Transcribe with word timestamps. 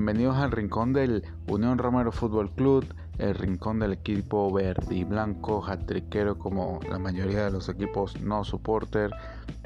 Bienvenidos 0.00 0.38
al 0.38 0.50
rincón 0.50 0.94
del 0.94 1.22
Unión 1.46 1.76
Romero 1.76 2.10
Fútbol 2.10 2.50
Club, 2.52 2.86
el 3.18 3.34
rincón 3.34 3.80
del 3.80 3.92
equipo 3.92 4.50
verde 4.50 4.94
y 4.94 5.04
blanco, 5.04 5.62
hatriquero 5.62 6.38
como 6.38 6.80
la 6.88 6.98
mayoría 6.98 7.44
de 7.44 7.50
los 7.50 7.68
equipos 7.68 8.18
no 8.18 8.42
supporter. 8.42 9.10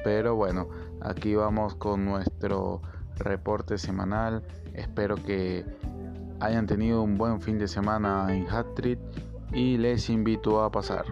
Pero 0.03 0.35
bueno, 0.35 0.67
aquí 0.99 1.35
vamos 1.35 1.75
con 1.75 2.03
nuestro 2.03 2.81
reporte 3.17 3.77
semanal. 3.77 4.43
Espero 4.73 5.15
que 5.15 5.63
hayan 6.41 6.67
tenido 6.67 7.01
un 7.01 7.17
buen 7.17 7.39
fin 7.39 7.57
de 7.57 7.69
semana 7.69 8.27
en 8.35 8.45
Hattrick 8.49 8.99
y 9.53 9.77
les 9.77 10.09
invito 10.09 10.61
a 10.61 10.69
pasar. 10.69 11.05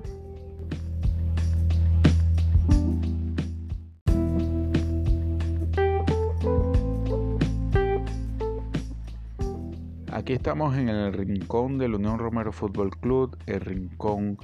Aquí 10.23 10.31
estamos 10.31 10.77
en 10.77 10.87
el 10.87 11.11
rincón 11.11 11.77
del 11.77 11.95
Unión 11.95 12.17
Romero 12.17 12.53
Fútbol 12.53 12.91
Club, 12.91 13.35
el 13.45 13.59
rincón 13.59 14.37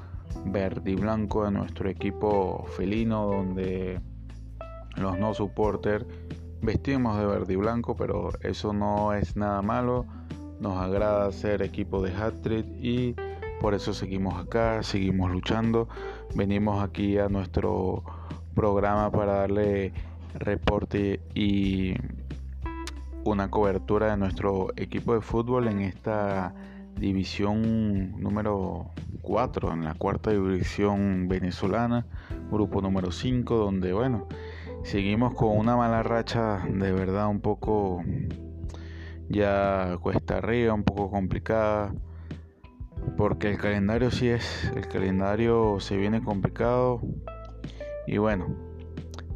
verde 0.47 0.91
y 0.91 0.95
blanco 0.95 1.45
de 1.45 1.51
nuestro 1.51 1.89
equipo 1.89 2.65
felino, 2.75 3.25
donde 3.27 4.01
los 4.97 5.17
no 5.17 5.33
supporters 5.33 6.05
vestimos 6.61 7.17
de 7.17 7.25
verde 7.25 7.53
y 7.53 7.55
blanco, 7.55 7.95
pero 7.95 8.27
eso 8.41 8.73
no 8.73 9.13
es 9.13 9.37
nada 9.37 9.61
malo. 9.61 10.05
Nos 10.59 10.75
agrada 10.75 11.31
ser 11.31 11.61
equipo 11.61 12.01
de 12.01 12.13
hat 12.13 12.45
y 12.81 13.15
por 13.61 13.73
eso 13.73 13.93
seguimos 13.93 14.33
acá, 14.33 14.83
seguimos 14.83 15.31
luchando. 15.31 15.87
Venimos 16.35 16.83
aquí 16.83 17.17
a 17.19 17.29
nuestro 17.29 18.03
programa 18.53 19.09
para 19.09 19.35
darle 19.35 19.93
reporte 20.33 21.21
y 21.33 21.93
una 23.29 23.49
cobertura 23.49 24.11
de 24.11 24.17
nuestro 24.17 24.69
equipo 24.75 25.13
de 25.13 25.21
fútbol 25.21 25.67
en 25.67 25.81
esta 25.81 26.53
división 26.95 28.19
número 28.21 28.91
4, 29.21 29.71
en 29.73 29.85
la 29.85 29.93
cuarta 29.93 30.31
división 30.31 31.27
venezolana, 31.27 32.05
grupo 32.51 32.81
número 32.81 33.11
5, 33.11 33.55
donde 33.55 33.93
bueno, 33.93 34.27
seguimos 34.83 35.33
con 35.35 35.57
una 35.57 35.75
mala 35.75 36.03
racha 36.03 36.65
de 36.67 36.91
verdad 36.91 37.27
un 37.27 37.39
poco 37.39 38.03
ya 39.29 39.97
cuesta 40.01 40.37
arriba, 40.37 40.73
un 40.73 40.83
poco 40.83 41.11
complicada, 41.11 41.93
porque 43.15 43.49
el 43.49 43.57
calendario 43.57 44.09
sí 44.11 44.27
es, 44.27 44.71
el 44.75 44.87
calendario 44.87 45.79
se 45.79 45.95
viene 45.97 46.23
complicado 46.23 46.99
y 48.07 48.17
bueno, 48.17 48.68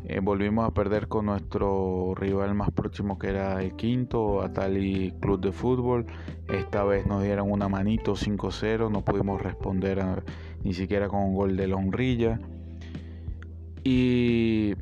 eh, 0.05 0.19
volvimos 0.19 0.67
a 0.67 0.73
perder 0.73 1.07
con 1.07 1.27
nuestro 1.27 2.13
rival 2.15 2.53
más 2.55 2.71
próximo 2.71 3.17
que 3.17 3.29
era 3.29 3.61
el 3.61 3.75
quinto, 3.75 4.41
Atali 4.41 5.13
Club 5.21 5.39
de 5.39 5.51
Fútbol. 5.51 6.05
Esta 6.49 6.83
vez 6.83 7.05
nos 7.05 7.23
dieron 7.23 7.49
una 7.49 7.69
manito 7.69 8.13
5-0, 8.13 8.91
no 8.91 9.05
pudimos 9.05 9.41
responder 9.41 10.23
ni 10.63 10.73
siquiera 10.73 11.07
con 11.07 11.21
un 11.21 11.35
gol 11.35 11.55
de 11.55 11.67
Lonrilla. 11.67 12.39
Y 13.85 14.75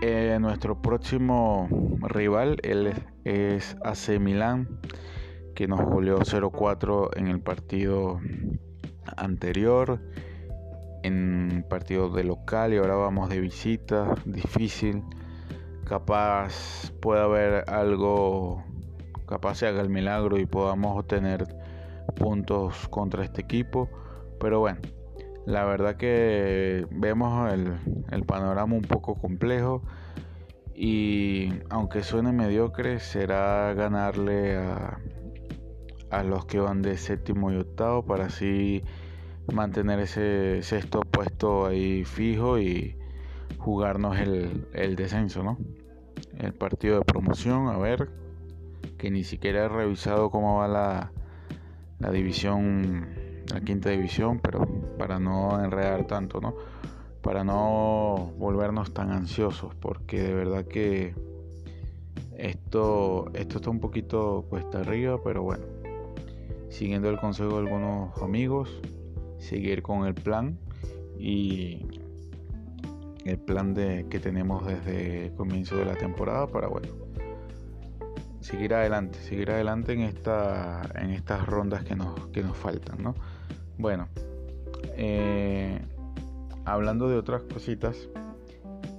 eh, 0.00 0.38
nuestro 0.40 0.80
próximo 0.80 1.68
rival 2.00 2.58
él 2.62 2.94
es 3.24 3.76
AC 3.84 4.18
Milán, 4.18 4.80
que 5.54 5.68
nos 5.68 5.80
goleó 5.80 6.18
0-4 6.20 7.10
en 7.16 7.28
el 7.28 7.40
partido 7.40 8.20
anterior 9.16 10.00
en 11.02 11.64
partidos 11.68 12.14
de 12.14 12.24
local 12.24 12.72
y 12.72 12.78
ahora 12.78 12.94
vamos 12.94 13.28
de 13.28 13.40
visita, 13.40 14.14
difícil. 14.24 15.02
Capaz 15.84 16.92
pueda 17.00 17.24
haber 17.24 17.68
algo, 17.68 18.62
capaz 19.26 19.56
se 19.56 19.66
haga 19.66 19.82
el 19.82 19.90
milagro 19.90 20.38
y 20.38 20.46
podamos 20.46 20.98
obtener 20.98 21.46
puntos 22.16 22.88
contra 22.88 23.24
este 23.24 23.42
equipo. 23.42 23.88
Pero 24.40 24.60
bueno, 24.60 24.80
la 25.46 25.64
verdad 25.64 25.96
que 25.96 26.86
vemos 26.90 27.52
el, 27.52 27.74
el 28.10 28.24
panorama 28.24 28.74
un 28.74 28.82
poco 28.82 29.16
complejo 29.16 29.82
y 30.74 31.52
aunque 31.68 32.02
suene 32.02 32.32
mediocre 32.32 32.98
será 32.98 33.74
ganarle 33.74 34.56
a, 34.56 34.98
a 36.10 36.22
los 36.22 36.46
que 36.46 36.60
van 36.60 36.82
de 36.82 36.96
séptimo 36.96 37.50
y 37.52 37.56
octavo 37.56 38.04
para 38.04 38.26
así 38.26 38.82
mantener 39.52 40.00
ese 40.00 40.62
sexto 40.62 41.00
puesto 41.02 41.66
ahí 41.66 42.04
fijo 42.04 42.58
y 42.58 42.96
jugarnos 43.58 44.18
el, 44.18 44.96
descenso, 44.96 45.42
¿no? 45.42 45.58
El 46.38 46.52
partido 46.54 46.98
de 46.98 47.04
promoción, 47.04 47.68
a 47.68 47.78
ver, 47.78 48.10
que 48.98 49.10
ni 49.10 49.24
siquiera 49.24 49.64
he 49.64 49.68
revisado 49.68 50.30
cómo 50.30 50.58
va 50.58 50.68
la, 50.68 51.12
la 51.98 52.10
división, 52.10 53.06
la 53.52 53.60
quinta 53.60 53.90
división, 53.90 54.40
pero 54.40 54.66
para 54.98 55.18
no 55.18 55.62
enredar 55.62 56.06
tanto, 56.06 56.40
¿no? 56.40 56.54
Para 57.22 57.44
no 57.44 58.32
volvernos 58.38 58.92
tan 58.92 59.10
ansiosos, 59.12 59.74
porque 59.76 60.22
de 60.22 60.34
verdad 60.34 60.64
que 60.64 61.14
esto, 62.36 63.30
esto 63.34 63.56
está 63.58 63.70
un 63.70 63.78
poquito 63.78 64.46
cuesta 64.48 64.80
arriba, 64.80 65.20
pero 65.22 65.42
bueno, 65.42 65.64
siguiendo 66.70 67.08
el 67.10 67.20
consejo 67.20 67.60
de 67.60 67.68
algunos 67.68 68.20
amigos, 68.20 68.80
seguir 69.42 69.82
con 69.82 70.06
el 70.06 70.14
plan 70.14 70.58
y 71.18 71.86
el 73.24 73.38
plan 73.38 73.74
de, 73.74 74.06
que 74.08 74.18
tenemos 74.18 74.66
desde 74.66 75.26
el 75.26 75.34
comienzo 75.34 75.76
de 75.76 75.84
la 75.84 75.94
temporada 75.94 76.46
para 76.46 76.68
bueno 76.68 76.88
seguir 78.40 78.74
adelante 78.74 79.18
seguir 79.20 79.50
adelante 79.50 79.92
en 79.92 80.00
esta 80.00 80.82
en 80.96 81.10
estas 81.10 81.46
rondas 81.46 81.84
que 81.84 81.94
nos 81.94 82.26
que 82.28 82.42
nos 82.42 82.56
faltan 82.56 83.02
¿no? 83.02 83.14
bueno 83.78 84.08
eh, 84.96 85.80
hablando 86.64 87.08
de 87.08 87.16
otras 87.16 87.42
cositas 87.42 88.08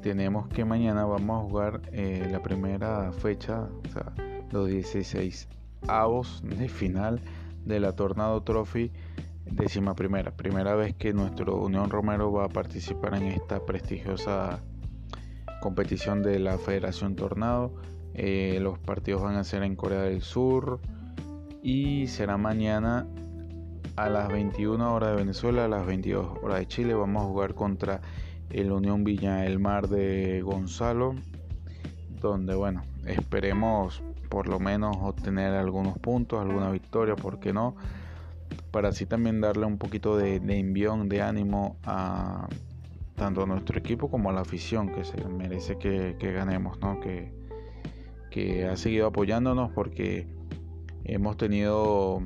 tenemos 0.02 0.48
que 0.48 0.64
mañana 0.66 1.06
vamos 1.06 1.44
a 1.44 1.48
jugar 1.48 1.82
eh, 1.92 2.28
la 2.32 2.42
primera 2.42 3.12
fecha 3.12 3.68
o 3.86 3.90
sea, 3.92 4.14
los 4.52 4.70
16 4.70 5.50
avos 5.88 6.42
de 6.46 6.70
final 6.70 7.20
de 7.66 7.80
la 7.80 7.94
Tornado 7.96 8.42
Trophy 8.44 8.92
décima 9.46 9.96
primera, 9.96 10.32
primera 10.32 10.76
vez 10.76 10.96
que 10.96 11.14
nuestro 11.14 11.58
Unión 11.58 11.90
Romero 11.90 12.32
va 12.32 12.46
a 12.46 12.50
participar 12.50 13.16
en 13.16 13.24
esta 13.28 13.66
prestigiosa 13.66 14.62
competición 15.62 16.24
de 16.24 16.40
la 16.40 16.58
Federación 16.58 17.16
Tornado. 17.16 17.74
Eh, 18.14 18.60
los 18.62 18.80
partidos 18.80 19.22
van 19.22 19.36
a 19.36 19.44
ser 19.44 19.64
en 19.64 19.76
Corea 19.76 20.02
del 20.02 20.22
Sur 20.22 20.80
y 21.62 22.08
será 22.08 22.38
mañana 22.38 23.08
a 23.96 24.10
las 24.10 24.28
21 24.28 24.94
horas 24.94 25.12
de 25.12 25.16
Venezuela, 25.16 25.66
a 25.66 25.68
las 25.68 25.86
22 25.86 26.40
horas 26.42 26.60
de 26.60 26.68
Chile. 26.68 26.94
Vamos 26.94 27.24
a 27.24 27.26
jugar 27.28 27.54
contra 27.54 28.02
el 28.50 28.72
Unión 28.72 29.04
Villa 29.04 29.38
del 29.38 29.60
Mar 29.60 29.88
de 29.88 30.42
Gonzalo, 30.42 31.16
donde 32.22 32.56
bueno, 32.56 32.84
esperemos 33.06 34.04
por 34.30 34.48
lo 34.48 34.60
menos 34.60 34.98
obtener 35.00 35.54
algunos 35.54 35.98
puntos, 36.00 36.42
alguna 36.42 36.72
victoria, 36.72 37.16
¿por 37.16 37.40
qué 37.40 37.54
no? 37.54 37.76
Para 38.72 38.90
así 38.90 39.06
también 39.06 39.42
darle 39.42 39.66
un 39.66 39.78
poquito 39.78 40.18
de, 40.18 40.36
envión, 40.36 41.10
de 41.10 41.22
ánimo 41.22 41.78
a 41.84 42.48
tanto 43.16 43.44
a 43.44 43.46
nuestro 43.46 43.78
equipo 43.78 44.10
como 44.10 44.30
a 44.30 44.34
la 44.34 44.42
afición 44.42 44.94
que 44.94 45.04
se 45.06 45.24
merece 45.26 45.78
que, 45.78 46.16
ganemos, 46.20 46.80
¿no? 46.80 47.00
que, 47.00 47.32
que 48.32 48.66
ha 48.66 48.76
seguido 48.76 49.08
apoyándonos 49.08 49.72
porque 49.72 50.28
hemos 51.06 51.38
tenido 51.38 52.22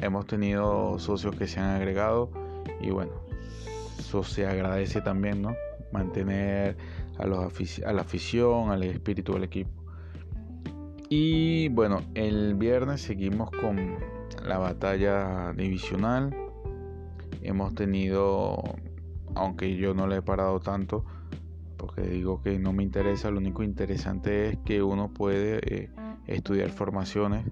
hemos 0.00 0.26
tenido 0.26 0.98
socios 0.98 1.36
que 1.36 1.46
se 1.46 1.60
han 1.60 1.70
agregado 1.76 2.30
y 2.80 2.90
bueno 2.90 3.12
eso 3.98 4.22
se 4.24 4.46
agradece 4.46 5.00
también 5.00 5.42
no 5.42 5.54
mantener 5.92 6.76
a, 7.18 7.26
los 7.26 7.52
a 7.86 7.92
la 7.92 8.02
afición 8.02 8.70
al 8.70 8.82
espíritu 8.82 9.34
del 9.34 9.44
equipo 9.44 9.70
y 11.08 11.68
bueno 11.68 12.00
el 12.14 12.54
viernes 12.54 13.02
seguimos 13.02 13.50
con 13.50 13.96
la 14.44 14.58
batalla 14.58 15.52
divisional. 15.52 16.34
Hemos 17.42 17.74
tenido, 17.74 18.62
aunque 19.34 19.76
yo 19.76 19.94
no 19.94 20.06
le 20.06 20.16
he 20.16 20.22
parado 20.22 20.60
tanto, 20.60 21.04
porque 21.76 22.02
digo 22.02 22.40
que 22.42 22.58
no 22.58 22.72
me 22.72 22.82
interesa, 22.82 23.30
lo 23.30 23.38
único 23.38 23.62
interesante 23.62 24.50
es 24.50 24.58
que 24.64 24.82
uno 24.82 25.12
puede 25.12 25.60
eh, 25.74 25.90
estudiar 26.26 26.70
formaciones 26.70 27.44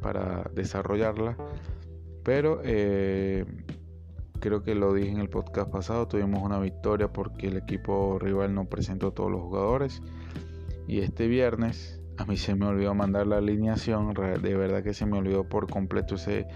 para 0.00 0.50
desarrollarlas. 0.54 1.36
Pero 2.24 2.60
eh, 2.64 3.44
creo 4.40 4.62
que 4.62 4.74
lo 4.74 4.92
dije 4.94 5.10
en 5.10 5.18
el 5.18 5.28
podcast 5.28 5.70
pasado, 5.70 6.08
tuvimos 6.08 6.42
una 6.42 6.58
victoria 6.58 7.12
porque 7.12 7.48
el 7.48 7.58
equipo 7.58 8.18
rival 8.18 8.54
no 8.54 8.64
presentó 8.64 9.12
todos 9.12 9.30
los 9.30 9.42
jugadores. 9.42 10.02
Y 10.86 11.00
este 11.00 11.28
viernes 11.28 12.00
a 12.16 12.24
mí 12.24 12.36
se 12.36 12.54
me 12.54 12.66
olvidó 12.66 12.94
mandar 12.94 13.26
la 13.26 13.38
alineación, 13.38 14.14
de 14.14 14.56
verdad 14.56 14.82
que 14.82 14.94
se 14.94 15.06
me 15.06 15.18
olvidó 15.18 15.48
por 15.48 15.68
completo 15.68 16.14
ese, 16.14 16.46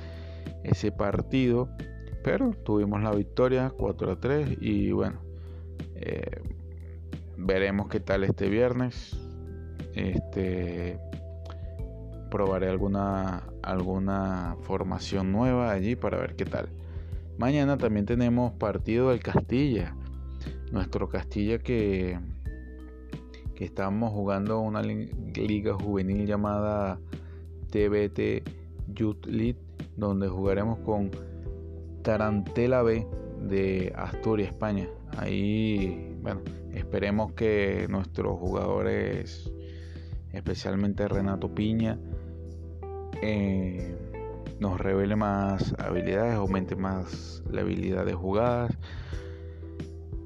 ese 0.64 0.93
partido, 0.93 1.69
pero 2.22 2.50
tuvimos 2.64 3.02
la 3.02 3.12
victoria 3.12 3.72
4 3.76 4.12
a 4.12 4.20
3 4.20 4.58
y 4.60 4.93
bueno, 4.93 5.20
eh, 5.94 6.43
veremos 7.37 7.88
qué 7.88 8.00
tal 8.00 8.25
este 8.25 8.49
viernes. 8.49 9.19
Este, 9.94 10.99
probaré 12.31 12.69
alguna, 12.69 13.44
alguna 13.62 14.56
formación 14.62 15.32
nueva 15.32 15.72
allí 15.72 15.96
para 15.96 16.19
ver 16.19 16.37
qué 16.37 16.44
tal. 16.44 16.69
Mañana 17.38 17.78
también 17.78 18.06
tenemos 18.06 18.52
partido 18.52 19.11
del 19.11 19.20
Castilla. 19.20 19.94
Nuestro 20.72 21.08
Castilla 21.08 21.58
que, 21.58 22.19
que 23.58 23.64
estamos 23.64 24.12
jugando 24.12 24.60
una 24.60 24.82
liga 24.82 25.75
juvenil 25.75 26.28
llamada 26.28 27.00
TBT 27.72 28.49
Youth 28.94 29.26
League, 29.26 29.58
donde 29.96 30.28
jugaremos 30.28 30.78
con 30.78 31.10
Tarantela 32.02 32.84
B 32.84 33.05
de 33.43 33.93
Asturias, 33.96 34.50
España. 34.50 34.87
Ahí, 35.16 36.16
bueno, 36.22 36.43
esperemos 36.72 37.32
que 37.32 37.88
nuestros 37.90 38.38
jugadores, 38.38 39.50
especialmente 40.32 41.08
Renato 41.08 41.52
Piña, 41.52 41.99
eh, 43.22 43.93
nos 44.61 44.81
revele 44.81 45.16
más 45.16 45.75
habilidades, 45.81 46.37
aumente 46.37 46.76
más 46.76 47.43
la 47.50 47.62
habilidad 47.62 48.06
de 48.06 48.14
jugadas. 48.14 48.78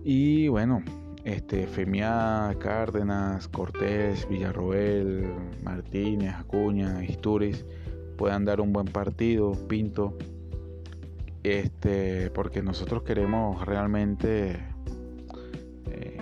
Y 0.05 0.49
bueno, 0.49 0.85
este 1.25 1.67
Femia, 1.67 2.55
Cárdenas, 2.59 3.49
Cortés, 3.49 4.29
Villarroel, 4.29 5.33
Martínez, 5.63 6.35
Acuña, 6.35 7.05
Isturiz 7.05 7.65
puedan 8.17 8.45
dar 8.45 8.61
un 8.61 8.73
buen 8.73 8.87
partido, 8.87 9.53
Pinto, 9.69 10.17
este, 11.43 12.31
porque 12.31 12.63
nosotros 12.63 13.03
queremos 13.03 13.65
realmente, 13.67 14.61
eh, 15.87 16.19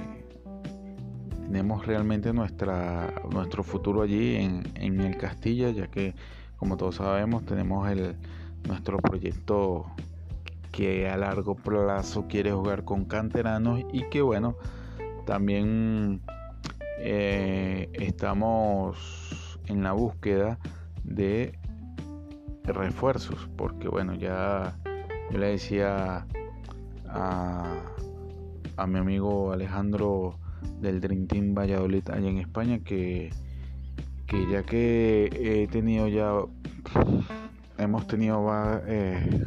tenemos 1.43 1.87
realmente 1.87 2.32
nuestra, 2.32 3.12
nuestro 3.31 3.62
futuro 3.62 4.02
allí 4.02 4.37
en, 4.37 4.62
en 4.76 5.00
el 5.00 5.17
Castilla, 5.19 5.70
ya 5.70 5.88
que 5.88 6.14
como 6.56 6.76
todos 6.76 6.97
sabemos 6.97 7.44
tenemos 7.44 7.91
el, 7.91 8.17
nuestro 8.67 8.99
proyecto 8.99 9.87
que 10.73 11.08
a 11.08 11.17
largo 11.17 11.55
plazo 11.55 12.26
quiere 12.29 12.52
jugar 12.52 12.85
con 12.85 13.05
canteranos 13.05 13.81
y 13.93 14.08
que 14.08 14.23
bueno, 14.23 14.56
también 15.30 16.22
eh, 16.98 17.88
estamos 17.92 19.60
en 19.68 19.84
la 19.84 19.92
búsqueda 19.92 20.58
de 21.04 21.56
refuerzos, 22.64 23.48
porque 23.56 23.86
bueno, 23.86 24.16
ya 24.16 24.76
yo 25.30 25.38
le 25.38 25.52
decía 25.52 26.26
a, 27.08 27.80
a 28.76 28.86
mi 28.88 28.98
amigo 28.98 29.52
Alejandro 29.52 30.36
del 30.80 31.00
Dream 31.00 31.28
Team 31.28 31.54
Valladolid 31.54 32.10
allá 32.10 32.28
en 32.28 32.38
España 32.38 32.80
que, 32.80 33.30
que 34.26 34.50
ya 34.50 34.64
que 34.64 35.30
he 35.32 35.68
tenido 35.68 36.08
ya 36.08 36.32
hemos 37.78 38.08
tenido 38.08 38.50
eh, 38.84 39.46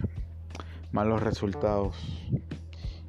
malos 0.94 1.22
resultados 1.22 1.98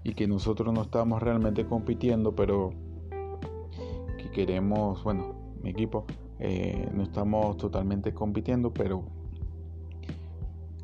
y 0.04 0.14
que 0.14 0.28
nosotros 0.28 0.72
no 0.72 0.82
estamos 0.82 1.22
realmente 1.22 1.66
compitiendo 1.66 2.36
pero 2.36 2.70
que 4.18 4.30
queremos 4.30 5.02
bueno 5.02 5.34
mi 5.62 5.70
equipo 5.70 6.04
eh, 6.38 6.88
no 6.94 7.02
estamos 7.02 7.56
totalmente 7.56 8.14
compitiendo 8.14 8.72
pero 8.72 9.04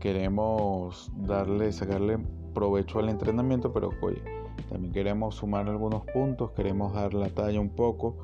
queremos 0.00 1.12
darle, 1.14 1.70
sacarle 1.72 2.18
provecho 2.54 2.98
al 2.98 3.10
entrenamiento, 3.10 3.72
pero 3.72 3.90
oye, 4.00 4.22
también 4.68 4.92
queremos 4.92 5.36
sumar 5.36 5.68
algunos 5.68 6.04
puntos, 6.06 6.50
queremos 6.52 6.94
dar 6.94 7.14
la 7.14 7.28
talla 7.28 7.60
un 7.60 7.68
poco, 7.68 8.16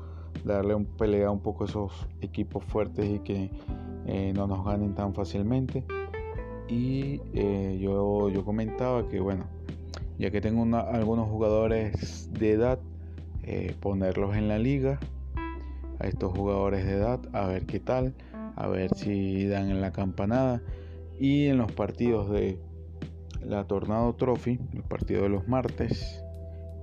darle 0.43 0.75
un 0.75 0.85
pelea 0.85 1.29
un 1.29 1.39
poco 1.39 1.63
a 1.63 1.67
esos 1.67 2.07
equipos 2.21 2.63
fuertes 2.65 3.09
y 3.09 3.19
que 3.19 3.51
eh, 4.07 4.33
no 4.35 4.47
nos 4.47 4.65
ganen 4.65 4.95
tan 4.95 5.13
fácilmente. 5.13 5.85
Y 6.67 7.21
eh, 7.33 7.77
yo, 7.79 8.27
yo 8.29 8.43
comentaba 8.43 9.07
que 9.07 9.21
bueno, 9.21 9.45
ya 10.17 10.31
que 10.31 10.41
tengo 10.41 10.63
algunos 10.77 11.29
jugadores 11.29 12.31
de 12.33 12.51
edad, 12.51 12.79
eh, 13.43 13.75
ponerlos 13.79 14.35
en 14.35 14.47
la 14.47 14.57
liga, 14.57 14.99
a 15.99 16.07
estos 16.07 16.31
jugadores 16.33 16.85
de 16.85 16.93
edad, 16.93 17.19
a 17.33 17.47
ver 17.47 17.65
qué 17.65 17.79
tal, 17.79 18.13
a 18.55 18.67
ver 18.67 18.93
si 18.95 19.47
dan 19.47 19.69
en 19.69 19.81
la 19.81 19.91
campanada. 19.91 20.61
Y 21.19 21.47
en 21.47 21.57
los 21.57 21.71
partidos 21.71 22.29
de 22.29 22.59
la 23.41 23.65
Tornado 23.65 24.13
Trophy, 24.13 24.59
el 24.73 24.83
partido 24.83 25.23
de 25.23 25.29
los 25.29 25.47
martes, 25.47 26.23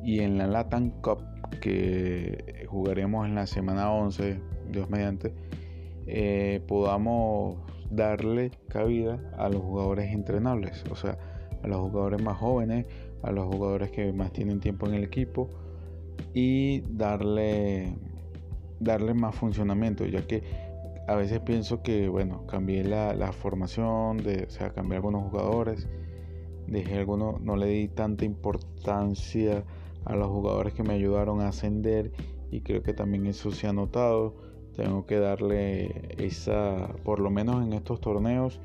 y 0.03 0.21
en 0.21 0.39
la 0.39 0.47
Latin 0.47 0.91
Cup, 0.91 1.19
que 1.61 2.67
jugaremos 2.69 3.27
en 3.27 3.35
la 3.35 3.47
semana 3.47 3.93
11, 3.93 4.41
Dios 4.71 4.91
mediante, 4.91 5.33
eh, 6.07 6.63
podamos 6.67 7.57
darle 7.91 8.51
cabida 8.69 9.19
a 9.39 9.49
los 9.49 9.63
jugadores 9.63 10.13
entrenables, 10.13 10.85
o 10.91 10.97
sea, 10.97 11.17
a 11.65 11.67
los 11.67 11.81
jugadores 11.81 12.23
más 12.23 12.37
jóvenes, 12.39 12.87
a 13.23 13.33
los 13.33 13.47
jugadores 13.47 13.91
que 13.91 14.13
más 14.13 14.33
tienen 14.33 14.61
tiempo 14.61 14.87
en 14.87 14.95
el 14.95 15.05
equipo 15.05 15.49
y 16.35 16.83
darle 16.83 17.95
darle 18.81 19.15
más 19.15 19.35
funcionamiento, 19.35 20.05
ya 20.05 20.27
que 20.27 20.43
a 21.07 21.15
veces 21.15 21.41
pienso 21.41 21.83
que, 21.83 22.09
bueno, 22.09 22.47
cambié 22.47 22.85
la, 22.85 23.33
formación, 23.33 24.19
de, 24.19 24.45
o 24.45 24.51
sea, 24.51 24.73
cambié 24.73 24.97
algunos 24.97 25.31
jugadores, 25.31 25.89
dejé 26.67 26.99
algunos, 26.99 27.41
no 27.41 27.57
le 27.57 27.67
di 27.67 27.89
tanta 27.89 28.25
importancia 28.25 29.65
a 30.05 30.17
los 30.17 30.29
jugadores 30.29 30.75
que 30.75 30.83
me 30.83 30.95
ayudaron 30.95 31.41
a 31.41 31.49
ascender 31.49 32.13
y 32.51 32.61
creo 32.61 32.83
que 32.83 32.93
también 32.93 33.27
eso 33.27 33.51
se 33.51 33.67
ha 33.67 33.73
notado. 33.73 34.35
Tengo 34.77 35.07
que 35.07 35.19
darle 35.19 36.15
esa, 36.19 36.89
por 37.05 37.21
lo 37.21 37.31
menos 37.31 37.65
en 37.65 37.73
estos 37.73 38.01
torneos 38.01 38.61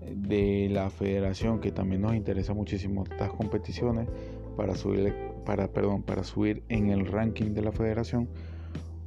de 0.00 0.68
la 0.70 0.90
federación, 0.90 1.60
que 1.60 1.72
también 1.72 2.02
nos 2.02 2.14
interesa 2.14 2.54
muchísimo 2.54 3.04
estas 3.04 3.30
competiciones 3.32 4.08
para 4.56 4.74
subir, 4.74 5.14
para, 5.44 5.68
perdón, 5.68 6.02
para 6.02 6.24
subir 6.24 6.62
en 6.68 6.90
el 6.90 7.06
ranking 7.06 7.54
de 7.54 7.62
la 7.62 7.72
federación, 7.72 8.28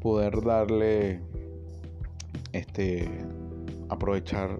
poder 0.01 0.41
darle 0.41 1.21
este, 2.51 3.09
aprovechar 3.89 4.59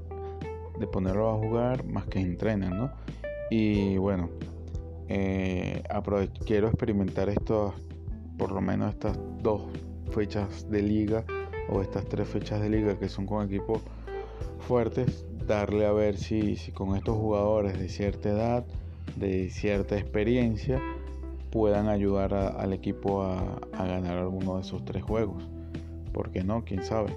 de 0.79 0.87
ponerlo 0.87 1.29
a 1.29 1.37
jugar 1.37 1.85
más 1.85 2.05
que 2.05 2.19
entrenen, 2.19 2.77
¿no? 2.77 2.91
Y 3.49 3.97
bueno, 3.97 4.29
eh, 5.07 5.83
quiero 6.45 6.67
experimentar 6.67 7.29
estos, 7.29 7.73
por 8.37 8.51
lo 8.51 8.61
menos 8.61 8.93
estas 8.93 9.19
dos 9.41 9.61
fechas 10.11 10.69
de 10.69 10.81
liga 10.81 11.23
o 11.69 11.81
estas 11.81 12.05
tres 12.05 12.27
fechas 12.27 12.61
de 12.61 12.69
liga 12.69 12.97
que 12.97 13.09
son 13.09 13.25
con 13.25 13.45
equipos 13.45 13.81
fuertes, 14.59 15.25
darle 15.45 15.85
a 15.85 15.91
ver 15.91 16.17
si, 16.17 16.55
con 16.73 16.95
estos 16.95 17.17
jugadores 17.17 17.79
de 17.79 17.89
cierta 17.89 18.29
edad, 18.29 18.65
de 19.15 19.49
cierta 19.49 19.97
experiencia, 19.97 20.81
puedan 21.51 21.87
ayudar 21.87 22.33
al 22.33 22.73
equipo 22.73 23.23
a, 23.23 23.59
a 23.73 23.85
ganar 23.85 24.17
alguno 24.17 24.55
de 24.55 24.61
esos 24.61 24.83
tres 24.85 25.03
juegos. 25.03 25.47
¿Por 26.11 26.31
qué 26.31 26.43
no? 26.43 26.63
¿Quién 26.63 26.83
sabe? 26.83 27.13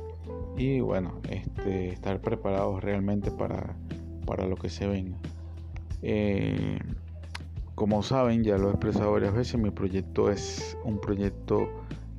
y 0.57 0.81
bueno, 0.81 1.21
este, 1.29 1.89
estar 1.89 2.21
preparados 2.21 2.83
realmente 2.83 3.31
para, 3.31 3.77
para 4.25 4.47
lo 4.47 4.57
que 4.57 4.71
se 4.71 4.87
venga. 4.87 5.17
Eh, 6.03 6.79
como 7.75 8.03
saben, 8.03 8.43
ya 8.43 8.57
lo 8.57 8.69
he 8.69 8.71
expresado 8.71 9.13
varias 9.13 9.35
veces, 9.35 9.61
mi 9.61 9.71
proyecto 9.71 10.31
es 10.31 10.79
un 10.85 10.99
proyecto 10.99 11.69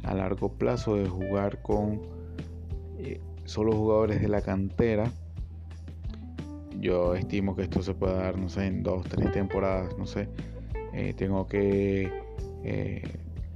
a 0.03 0.13
largo 0.13 0.49
plazo 0.49 0.95
de 0.95 1.07
jugar 1.07 1.61
con 1.63 2.01
eh, 2.99 3.19
solo 3.45 3.73
jugadores 3.73 4.21
de 4.21 4.27
la 4.27 4.41
cantera. 4.41 5.11
Yo 6.79 7.15
estimo 7.15 7.55
que 7.55 7.63
esto 7.63 7.81
se 7.81 7.93
puede 7.93 8.15
dar, 8.15 8.37
no 8.37 8.49
sé, 8.49 8.67
en 8.67 8.83
dos, 8.83 9.07
tres 9.07 9.31
temporadas, 9.31 9.97
no 9.97 10.05
sé. 10.05 10.29
Eh, 10.93 11.13
tengo 11.15 11.47
que 11.47 12.11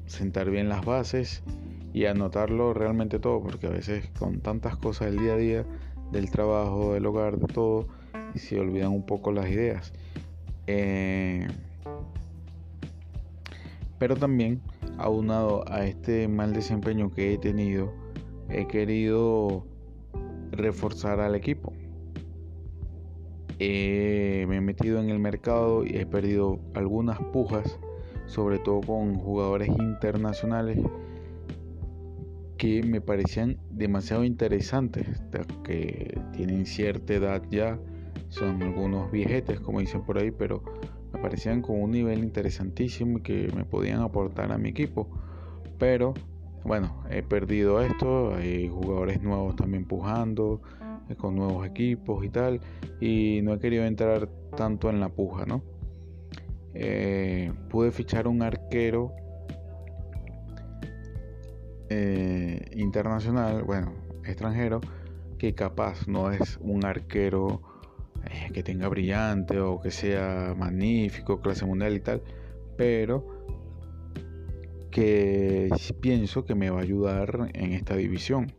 sentar 0.05 0.49
bien 0.49 0.69
las 0.69 0.85
bases 0.85 1.43
y 1.93 2.05
anotarlo 2.05 2.73
realmente 2.73 3.19
todo, 3.19 3.41
porque 3.41 3.67
a 3.67 3.69
veces 3.69 4.09
con 4.17 4.39
tantas 4.39 4.77
cosas 4.77 5.11
del 5.11 5.19
día 5.19 5.33
a 5.33 5.37
día, 5.37 5.65
del 6.11 6.29
trabajo, 6.29 6.93
del 6.93 7.05
hogar, 7.05 7.37
de 7.37 7.47
todo, 7.47 7.87
se 8.35 8.59
olvidan 8.59 8.91
un 8.91 9.05
poco 9.05 9.31
las 9.31 9.49
ideas. 9.49 9.93
Eh, 10.67 11.47
pero 13.97 14.15
también, 14.15 14.61
aunado 14.97 15.63
a 15.67 15.85
este 15.85 16.27
mal 16.27 16.53
desempeño 16.53 17.11
que 17.11 17.33
he 17.33 17.37
tenido, 17.37 17.93
he 18.49 18.67
querido 18.67 19.65
reforzar 20.51 21.19
al 21.19 21.35
equipo. 21.35 21.73
Me 24.47 24.57
he 24.57 24.61
metido 24.61 24.99
en 24.99 25.09
el 25.09 25.19
mercado 25.19 25.85
y 25.85 25.97
he 25.97 26.05
perdido 26.05 26.59
algunas 26.73 27.19
pujas, 27.19 27.79
sobre 28.25 28.59
todo 28.59 28.81
con 28.81 29.15
jugadores 29.15 29.69
internacionales 29.69 30.79
que 32.57 32.83
me 32.83 33.01
parecían 33.01 33.57
demasiado 33.71 34.23
interesantes, 34.23 35.07
que 35.63 36.19
tienen 36.31 36.65
cierta 36.65 37.13
edad 37.13 37.41
ya, 37.49 37.79
son 38.29 38.61
algunos 38.61 39.11
viejetes 39.11 39.59
como 39.59 39.79
dicen 39.79 40.03
por 40.03 40.17
ahí, 40.17 40.31
pero 40.31 40.63
me 41.13 41.19
parecían 41.19 41.61
con 41.61 41.81
un 41.81 41.91
nivel 41.91 42.19
interesantísimo 42.19 43.21
que 43.21 43.51
me 43.55 43.65
podían 43.65 44.01
aportar 44.01 44.51
a 44.51 44.57
mi 44.57 44.69
equipo. 44.69 45.09
Pero 45.77 46.13
bueno, 46.63 47.03
he 47.09 47.23
perdido 47.23 47.81
esto, 47.81 48.35
hay 48.35 48.69
jugadores 48.69 49.21
nuevos 49.21 49.55
también 49.55 49.85
pujando, 49.85 50.61
con 51.15 51.35
nuevos 51.35 51.65
equipos 51.65 52.23
y 52.25 52.29
tal, 52.29 52.61
y 52.99 53.41
no 53.43 53.53
he 53.53 53.59
querido 53.59 53.85
entrar 53.85 54.27
tanto 54.55 54.89
en 54.89 54.99
la 54.99 55.09
puja, 55.09 55.45
¿no? 55.45 55.63
Eh, 56.73 57.51
pude 57.69 57.91
fichar 57.91 58.27
un 58.27 58.41
arquero 58.41 59.13
eh, 61.89 62.61
internacional, 62.73 63.63
bueno, 63.63 63.93
extranjero, 64.25 64.79
que 65.37 65.53
capaz 65.53 66.07
no 66.07 66.31
es 66.31 66.57
un 66.61 66.85
arquero 66.85 67.61
eh, 68.25 68.51
que 68.53 68.63
tenga 68.63 68.87
brillante 68.87 69.59
o 69.59 69.81
que 69.81 69.91
sea 69.91 70.53
magnífico, 70.57 71.41
clase 71.41 71.65
mundial 71.65 71.95
y 71.95 71.99
tal, 71.99 72.21
pero 72.77 73.25
que 74.91 75.69
pienso 75.99 76.45
que 76.45 76.55
me 76.55 76.69
va 76.69 76.79
a 76.79 76.83
ayudar 76.83 77.49
en 77.53 77.73
esta 77.73 77.95
división. 77.95 78.53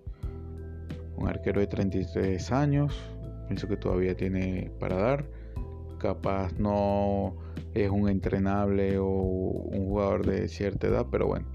Un 1.23 1.29
arquero 1.29 1.61
de 1.61 1.69
33 1.69 2.51
años, 2.51 3.01
pienso 3.47 3.69
que 3.69 3.77
todavía 3.77 4.17
tiene 4.17 4.73
para 4.81 4.97
dar. 4.97 5.25
Capaz 6.01 6.53
no 6.59 7.37
es 7.75 7.89
un 7.91 8.09
entrenable 8.09 8.99
o 8.99 9.07
un 9.07 9.87
jugador 9.87 10.27
de 10.27 10.49
cierta 10.49 10.89
edad, 10.89 11.07
pero 11.13 11.29
bueno, 11.29 11.47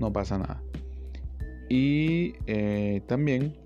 no 0.00 0.12
pasa 0.12 0.38
nada. 0.38 0.60
Y 1.68 2.34
eh, 2.48 3.00
también 3.06 3.56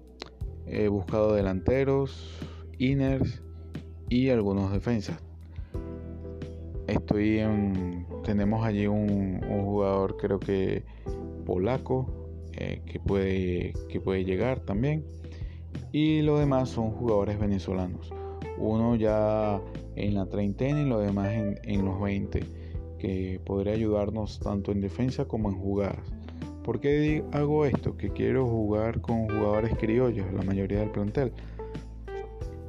he 0.66 0.88
buscado 0.88 1.34
delanteros, 1.34 2.38
inners 2.76 3.42
y 4.10 4.28
algunos 4.28 4.70
defensas. 4.70 5.22
Estoy 6.86 7.38
en. 7.38 8.06
Tenemos 8.24 8.62
allí 8.62 8.86
un, 8.86 9.40
jugador, 9.40 10.18
creo 10.18 10.38
que 10.38 10.84
polaco, 11.46 12.28
eh, 12.58 12.82
que, 12.84 13.00
puede, 13.00 13.72
que 13.88 14.02
puede 14.02 14.26
llegar 14.26 14.60
también. 14.60 15.02
Y 15.92 16.22
los 16.22 16.38
demás 16.38 16.68
son 16.68 16.90
jugadores 16.90 17.38
venezolanos. 17.38 18.12
Uno 18.58 18.94
ya 18.94 19.60
en 19.96 20.14
la 20.14 20.26
treintena 20.26 20.82
y 20.82 20.86
los 20.86 21.02
demás 21.02 21.32
en, 21.32 21.58
en 21.64 21.84
los 21.84 22.00
20, 22.00 22.40
que 22.98 23.40
podría 23.44 23.74
ayudarnos 23.74 24.38
tanto 24.38 24.72
en 24.72 24.80
defensa 24.80 25.24
como 25.24 25.50
en 25.50 25.56
jugadas. 25.56 26.12
¿Por 26.64 26.78
qué 26.78 27.24
hago 27.32 27.64
esto? 27.64 27.96
Que 27.96 28.10
quiero 28.10 28.46
jugar 28.46 29.00
con 29.00 29.28
jugadores 29.28 29.76
criollos, 29.78 30.32
la 30.32 30.42
mayoría 30.42 30.80
del 30.80 30.90
plantel. 30.90 31.32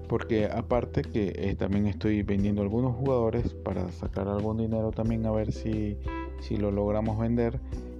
Porque 0.08 0.46
aparte 0.46 1.04
que 1.04 1.34
eh, 1.36 1.56
también 1.56 1.88
estoy 1.88 2.24
vendiendo 2.24 2.62
algunos 2.62 2.96
jugadores 2.96 3.54
para 3.54 3.92
sacar 3.92 4.28
algún 4.28 4.58
dinero 4.58 4.92
también 4.92 5.26
a 5.26 5.32
ver 5.32 5.52
si, 5.52 5.98
si 6.40 6.58
lo 6.58 6.72
logramos 6.72 7.20
vender, 7.20 7.60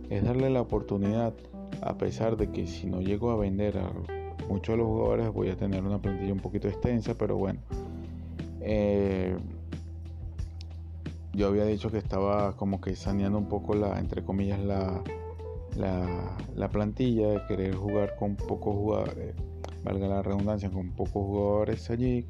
es 0.10 0.24
darle 0.24 0.50
la 0.50 0.62
oportunidad, 0.62 1.34
a 1.82 1.98
pesar 1.98 2.36
de 2.36 2.50
que 2.50 2.68
si 2.68 2.88
no 2.88 3.02
llego 3.02 3.32
a 3.32 3.38
vender 3.38 3.78
a 3.78 3.92
muchos 4.48 4.74
de 4.74 4.78
los 4.78 4.88
jugadores 4.88 5.32
voy 5.32 5.50
a 5.50 5.56
tener 5.56 5.84
una 5.84 6.00
plantilla 6.00 6.34
un 6.34 6.40
poquito 6.40 6.68
extensa, 6.68 7.16
pero 7.16 7.38
bueno. 7.38 7.60
Eh, 8.62 9.36
yo 11.34 11.48
había 11.48 11.66
dicho 11.66 11.90
que 11.90 11.98
estaba 11.98 12.56
como 12.58 12.82
que 12.82 12.96
saneando 12.96 13.38
un 13.38 13.48
poco 13.48 13.74
la, 13.74 14.00
entre 14.00 14.24
comillas, 14.24 14.60
la, 14.60 15.02
la, 15.78 16.70
plantilla 16.70 17.30
de 17.30 17.46
querer 17.48 17.76
jugar 17.76 18.16
con 18.18 18.36
pocos 18.36 18.76
jugadores, 18.76 19.36
valga 19.84 20.08
la 20.08 20.22
redundancia, 20.22 20.70
con 20.70 20.92
pocos 20.92 21.24
jugadores 21.26 21.90
allí, 21.90 22.26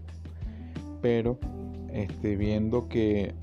pero 1.01 1.39
este, 1.91 2.35
viendo 2.35 2.87
que 2.87 3.33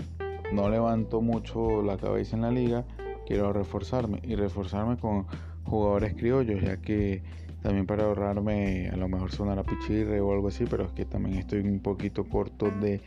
no 0.53 0.69
levanto 0.69 1.21
mucho 1.21 1.83
la 1.83 1.97
cabeza 1.97 2.37
en 2.37 2.43
la 2.43 2.51
liga, 2.51 2.85
quiero 3.27 3.53
reforzarme 3.53 4.21
y 4.23 4.37
reforzarme 4.37 4.97
con 4.97 5.27
jugadores 5.65 6.15
criollos, 6.15 6.63
ya 6.63 6.79
que 6.79 7.23
también 7.63 7.87
para 7.87 8.05
ahorrarme, 8.05 8.89
a 8.89 8.97
lo 8.97 9.09
mejor 9.09 9.33
sonar 9.33 9.59
a 9.59 9.65
pichirre 9.65 10.21
o 10.21 10.33
algo 10.33 10.49
así, 10.49 10.65
pero 10.69 10.85
es 10.85 10.93
que 10.93 11.05
también 11.05 11.39
estoy 11.39 11.61
un 11.61 11.81
poquito 11.81 12.25
corto 12.25 12.71
de 12.71 13.01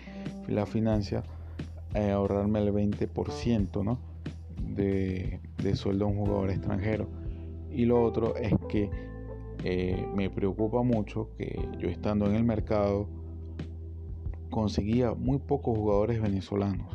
la 0.47 0.65
financia, 0.65 1.23
eh, 1.93 2.11
ahorrarme 2.11 2.59
el 2.59 2.73
20%, 2.73 3.83
¿no? 3.83 4.11
de, 4.75 5.39
sueldo 5.75 6.05
a 6.05 6.07
un 6.07 6.17
jugador 6.17 6.49
extranjero. 6.49 7.07
Y 7.71 7.85
lo 7.85 8.03
otro 8.03 8.35
es 8.35 8.53
que 8.69 8.89
eh, 9.63 10.05
me 10.15 10.29
preocupa 10.29 10.81
mucho 10.81 11.29
que 11.37 11.59
yo 11.79 11.87
estando 11.87 12.25
en 12.25 12.35
el 12.35 12.43
mercado 12.43 13.07
conseguía 14.49 15.13
muy 15.13 15.37
pocos 15.39 15.77
jugadores 15.77 16.21
venezolanos, 16.21 16.93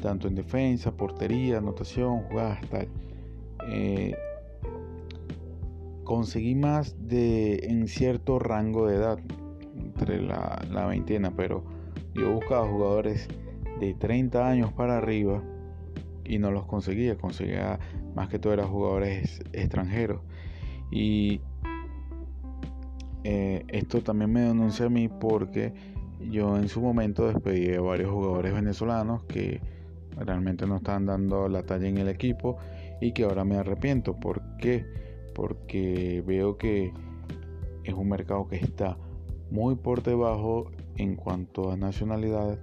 tanto 0.00 0.28
en 0.28 0.34
defensa, 0.34 0.96
portería, 0.96 1.58
anotación, 1.58 2.22
jugadas, 2.22 2.60
tal. 2.70 2.88
Eh, 3.68 4.16
conseguí 6.08 6.54
más 6.54 6.96
de 7.06 7.60
en 7.64 7.86
cierto 7.86 8.38
rango 8.38 8.86
de 8.86 8.96
edad, 8.96 9.18
entre 9.76 10.22
la, 10.22 10.64
la 10.70 10.86
veintena, 10.86 11.36
pero 11.36 11.62
yo 12.14 12.32
buscaba 12.32 12.66
jugadores 12.66 13.28
de 13.78 13.92
30 13.92 14.48
años 14.48 14.72
para 14.72 14.96
arriba 14.96 15.42
y 16.24 16.38
no 16.38 16.50
los 16.50 16.64
conseguía, 16.64 17.18
conseguía 17.18 17.78
más 18.14 18.30
que 18.30 18.38
todo 18.38 18.54
eran 18.54 18.68
jugadores 18.68 19.42
extranjeros. 19.52 20.22
Y 20.90 21.42
eh, 23.24 23.66
esto 23.68 24.00
también 24.02 24.32
me 24.32 24.40
denuncia 24.40 24.86
a 24.86 24.88
mí 24.88 25.08
porque 25.08 25.74
yo 26.30 26.56
en 26.56 26.68
su 26.68 26.80
momento 26.80 27.28
despedí 27.28 27.74
a 27.74 27.82
varios 27.82 28.10
jugadores 28.10 28.54
venezolanos 28.54 29.24
que 29.24 29.60
realmente 30.16 30.66
no 30.66 30.76
estaban 30.76 31.04
dando 31.04 31.50
la 31.50 31.64
talla 31.64 31.86
en 31.86 31.98
el 31.98 32.08
equipo 32.08 32.56
y 33.02 33.12
que 33.12 33.24
ahora 33.24 33.44
me 33.44 33.58
arrepiento. 33.58 34.18
¿Por 34.18 34.40
qué? 34.56 34.86
Porque 35.38 36.20
veo 36.26 36.58
que 36.58 36.92
es 37.84 37.94
un 37.94 38.08
mercado 38.08 38.48
que 38.48 38.56
está 38.56 38.98
muy 39.52 39.76
por 39.76 40.02
debajo 40.02 40.72
en 40.96 41.14
cuanto 41.14 41.70
a 41.70 41.76
nacionalidad. 41.76 42.58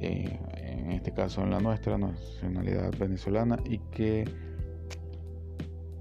Eh, 0.00 0.38
en 0.56 0.92
este 0.92 1.12
caso 1.12 1.42
en 1.42 1.50
la 1.50 1.60
nuestra, 1.60 1.98
nacionalidad 1.98 2.90
venezolana, 2.98 3.58
y 3.66 3.80
que 3.90 4.24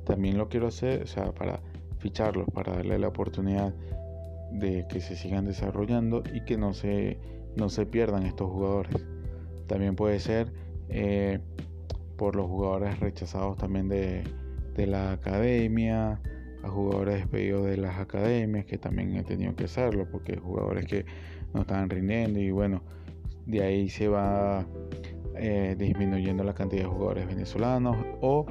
también 0.05 0.37
lo 0.37 0.47
quiero 0.47 0.67
hacer, 0.67 1.03
o 1.03 1.07
sea, 1.07 1.33
para 1.33 1.59
ficharlos, 1.99 2.47
para 2.53 2.71
darle 2.71 2.97
la 2.97 3.09
oportunidad 3.09 3.73
de 4.53 4.87
que 4.87 5.01
se 5.01 5.17
sigan 5.17 5.43
desarrollando 5.43 6.23
y 6.33 6.45
que 6.45 6.57
no 6.57 6.73
se, 6.73 7.19
no 7.57 7.67
se 7.67 7.85
pierdan 7.85 8.25
estos 8.25 8.49
jugadores. 8.49 9.05
También 9.67 9.97
puede 9.97 10.21
ser 10.21 10.53
eh, 10.87 11.39
por 12.15 12.37
los 12.37 12.47
jugadores 12.47 13.01
rechazados 13.01 13.57
también 13.57 13.89
de, 13.89 14.23
de 14.77 14.87
la 14.87 15.11
academia, 15.11 16.21
a 16.63 16.69
jugadores 16.69 17.15
despedidos 17.15 17.65
de 17.65 17.77
las 17.77 17.97
academias, 17.97 18.65
que 18.65 18.77
también 18.77 19.15
he 19.15 19.23
tenido 19.23 19.55
que 19.55 19.65
hacerlo, 19.65 20.07
porque 20.09 20.37
jugadores 20.37 20.85
que 20.85 21.05
no 21.53 21.61
estaban 21.61 21.89
rindiendo 21.89 22.39
y 22.39 22.51
bueno, 22.51 22.83
de 23.45 23.63
ahí 23.63 23.89
se 23.89 24.07
va 24.07 24.65
eh, 25.35 25.75
disminuyendo 25.77 26.43
la 26.43 26.53
cantidad 26.53 26.83
de 26.83 26.89
jugadores 26.89 27.27
venezolanos 27.27 27.97
o 28.21 28.45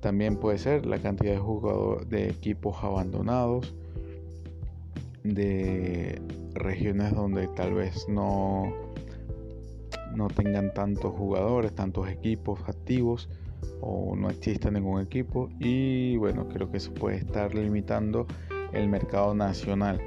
también 0.00 0.36
puede 0.36 0.58
ser 0.58 0.86
la 0.86 0.98
cantidad 0.98 1.32
de 1.32 1.38
jugadores 1.38 2.08
de 2.08 2.28
equipos 2.28 2.76
abandonados 2.82 3.74
de 5.24 6.20
regiones 6.54 7.14
donde 7.14 7.48
tal 7.48 7.74
vez 7.74 8.08
no 8.08 8.72
no 10.14 10.28
tengan 10.28 10.72
tantos 10.72 11.12
jugadores, 11.12 11.74
tantos 11.74 12.08
equipos 12.08 12.60
activos 12.66 13.28
o 13.80 14.16
no 14.16 14.30
exista 14.30 14.70
ningún 14.70 15.00
equipo 15.00 15.48
y 15.58 16.16
bueno, 16.16 16.48
creo 16.48 16.70
que 16.70 16.78
eso 16.78 16.92
puede 16.92 17.16
estar 17.16 17.54
limitando 17.54 18.26
el 18.72 18.88
mercado 18.88 19.34
nacional. 19.34 20.00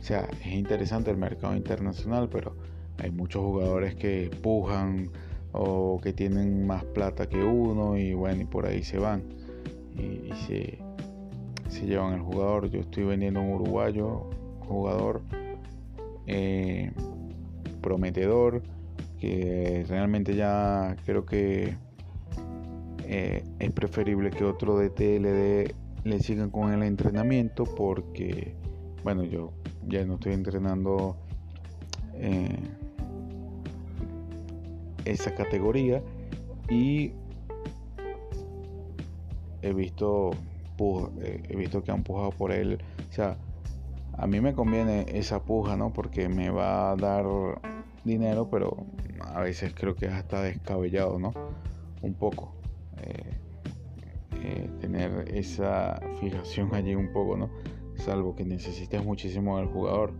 O 0.00 0.02
sea, 0.02 0.28
es 0.42 0.52
interesante 0.52 1.10
el 1.10 1.16
mercado 1.16 1.56
internacional, 1.56 2.28
pero 2.30 2.54
hay 2.98 3.10
muchos 3.10 3.42
jugadores 3.42 3.94
que 3.94 4.30
pujan 4.42 5.10
o 5.52 6.00
que 6.02 6.12
tienen 6.12 6.66
más 6.66 6.84
plata 6.84 7.28
que 7.28 7.42
uno 7.42 7.96
y 7.96 8.12
bueno, 8.12 8.42
y 8.42 8.44
por 8.44 8.66
ahí 8.66 8.82
se 8.82 8.98
van 8.98 9.22
y, 9.96 10.32
se, 10.46 10.78
llevan 11.86 12.14
el 12.14 12.20
jugador. 12.20 12.70
Yo 12.70 12.80
estoy 12.80 13.04
vendiendo 13.04 13.40
un 13.40 13.52
uruguayo 13.52 14.30
jugador 14.60 15.22
eh, 16.26 16.90
prometedor 17.80 18.62
que 19.20 19.84
realmente 19.88 20.34
ya 20.34 20.96
creo 21.04 21.24
que 21.24 21.76
eh, 23.06 23.44
es 23.58 23.70
preferible 23.72 24.30
que 24.30 24.44
otro 24.44 24.78
DT 24.78 25.20
le, 25.20 25.74
le 26.04 26.18
sigan 26.20 26.50
con 26.50 26.72
el 26.72 26.82
entrenamiento 26.82 27.64
porque 27.64 28.54
bueno 29.02 29.24
yo 29.24 29.52
ya 29.86 30.04
no 30.06 30.14
estoy 30.14 30.32
entrenando 30.32 31.16
eh, 32.14 32.56
esa 35.04 35.34
categoría 35.34 36.02
y 36.70 37.12
he 39.60 39.72
visto 39.74 40.30
eh, 41.20 41.42
he 41.48 41.56
visto 41.56 41.82
que 41.82 41.92
han 41.92 42.02
pujado 42.02 42.30
por 42.30 42.52
él. 42.52 42.78
O 43.10 43.12
sea 43.12 43.36
a 44.16 44.26
mí 44.26 44.40
me 44.40 44.54
conviene 44.54 45.06
esa 45.08 45.42
puja 45.42 45.76
no 45.76 45.92
porque 45.92 46.28
me 46.28 46.48
va 46.48 46.92
a 46.92 46.96
dar 46.96 47.26
dinero 48.04 48.48
pero 48.50 48.86
a 49.34 49.40
veces 49.40 49.74
creo 49.74 49.94
que 49.94 50.06
es 50.06 50.12
hasta 50.12 50.42
descabellado 50.42 51.18
no 51.18 51.32
un 52.02 52.14
poco 52.14 52.54
eh, 53.06 53.38
eh, 54.42 54.70
tener 54.80 55.28
esa 55.34 56.00
fijación 56.20 56.74
allí 56.74 56.94
un 56.94 57.12
poco 57.12 57.36
no 57.36 57.50
salvo 57.96 58.34
que 58.34 58.44
necesites 58.44 59.04
muchísimo 59.04 59.58
del 59.58 59.66
jugador 59.66 60.12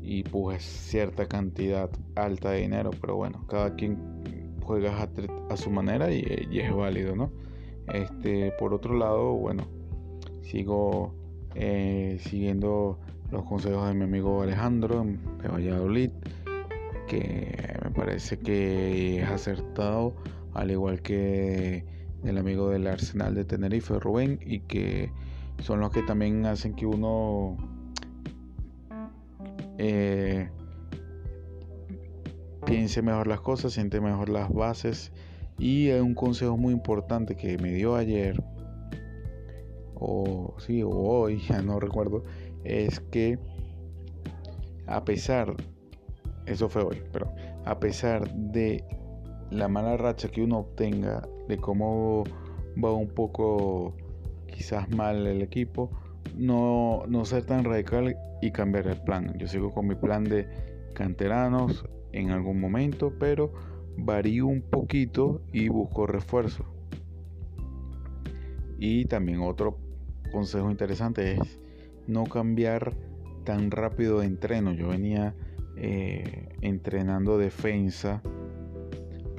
y 0.00 0.22
pues 0.24 0.62
cierta 0.62 1.26
cantidad 1.26 1.90
alta 2.14 2.50
de 2.50 2.60
dinero, 2.60 2.90
pero 3.00 3.16
bueno, 3.16 3.46
cada 3.48 3.74
quien 3.74 3.98
juega 4.62 5.08
a, 5.48 5.56
su 5.56 5.70
manera 5.70 6.12
y, 6.12 6.58
es 6.58 6.74
válido, 6.74 7.16
¿no? 7.16 7.32
Este, 7.92 8.52
por 8.58 8.74
otro 8.74 8.96
lado, 8.96 9.32
bueno, 9.32 9.64
sigo 10.42 11.14
eh, 11.54 12.18
siguiendo 12.20 12.98
los 13.30 13.44
consejos 13.44 13.88
de 13.88 13.94
mi 13.94 14.04
amigo 14.04 14.42
Alejandro 14.42 15.06
de 15.42 15.48
Valladolid, 15.48 16.10
que 17.08 17.78
me 17.82 17.90
parece 17.90 18.38
que 18.38 19.22
es 19.22 19.28
acertado, 19.28 20.14
al 20.54 20.70
igual 20.70 21.02
que 21.02 21.84
el 22.24 22.38
amigo 22.38 22.70
del 22.70 22.86
Arsenal 22.86 23.34
de 23.34 23.44
Tenerife, 23.44 23.98
Rubén, 23.98 24.38
y 24.44 24.60
que 24.60 25.10
son 25.58 25.80
los 25.80 25.90
que 25.90 26.02
también 26.02 26.46
hacen 26.46 26.74
que 26.74 26.86
uno 26.86 27.56
eh, 29.78 30.48
piense 32.64 33.02
mejor 33.02 33.26
las 33.26 33.40
cosas, 33.40 33.72
siente 33.72 34.00
mejor 34.00 34.28
las 34.28 34.52
bases. 34.52 35.12
Y 35.58 35.90
hay 35.90 36.00
un 36.00 36.14
consejo 36.14 36.56
muy 36.56 36.72
importante 36.72 37.36
que 37.36 37.58
me 37.58 37.72
dio 37.72 37.94
ayer, 37.94 38.42
o 39.94 40.54
sí, 40.58 40.82
o 40.82 40.90
hoy, 40.90 41.40
ya 41.48 41.62
no 41.62 41.78
recuerdo, 41.78 42.24
es 42.64 43.00
que 43.00 43.38
a 44.86 45.04
pesar, 45.04 45.54
eso 46.46 46.68
fue 46.68 46.82
hoy, 46.82 47.02
pero 47.12 47.32
a 47.64 47.78
pesar 47.78 48.30
de 48.34 48.84
la 49.50 49.68
mala 49.68 49.96
racha 49.96 50.28
que 50.28 50.42
uno 50.42 50.58
obtenga, 50.58 51.26
de 51.48 51.58
cómo 51.58 52.24
va 52.82 52.92
un 52.92 53.08
poco 53.08 53.94
quizás 54.46 54.88
mal 54.90 55.26
el 55.26 55.42
equipo, 55.42 55.90
no, 56.36 57.04
no 57.06 57.24
ser 57.24 57.44
tan 57.44 57.64
radical 57.64 58.16
y 58.40 58.50
cambiar 58.50 58.86
el 58.86 59.00
plan. 59.02 59.36
Yo 59.38 59.46
sigo 59.46 59.72
con 59.72 59.86
mi 59.86 59.94
plan 59.94 60.24
de 60.24 60.48
canteranos 60.94 61.84
en 62.12 62.30
algún 62.30 62.60
momento, 62.60 63.12
pero 63.18 63.52
varío 63.96 64.46
un 64.46 64.62
poquito 64.62 65.42
y 65.52 65.68
busco 65.68 66.06
refuerzo. 66.06 66.64
Y 68.78 69.04
también 69.06 69.40
otro 69.40 69.78
consejo 70.32 70.70
interesante 70.70 71.34
es 71.34 71.60
no 72.06 72.24
cambiar 72.24 72.92
tan 73.44 73.70
rápido 73.70 74.20
de 74.20 74.26
entreno. 74.26 74.72
Yo 74.72 74.88
venía 74.88 75.34
eh, 75.76 76.48
entrenando 76.60 77.38
defensa 77.38 78.22